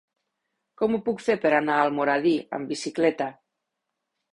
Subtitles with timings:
[0.83, 3.33] Com ho puc fer per anar a Almoradí amb bicicleta?